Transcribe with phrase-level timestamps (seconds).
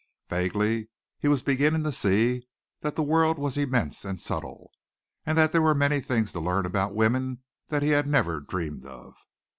[0.31, 2.47] Vaguely he was beginning to see
[2.79, 4.71] that the world was immense and subtle,
[5.27, 8.83] and that there were many things to learn about women that he had never dreamed
[8.83, 9.27] of.